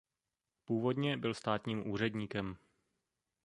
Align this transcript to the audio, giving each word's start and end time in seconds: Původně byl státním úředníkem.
Původně 0.65 1.17
byl 1.17 1.33
státním 1.33 1.87
úředníkem. 1.91 2.57